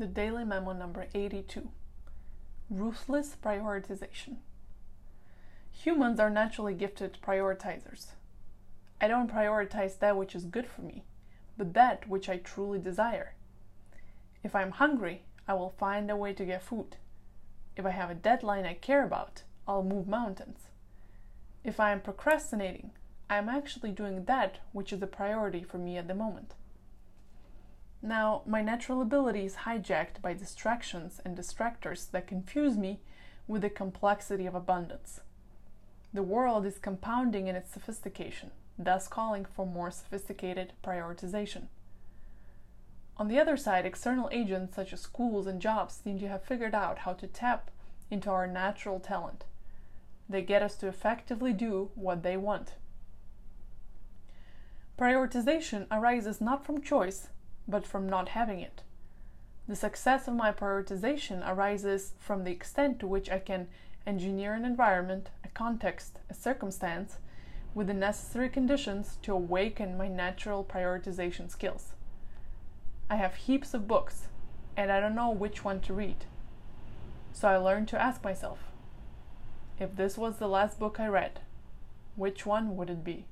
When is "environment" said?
64.64-65.28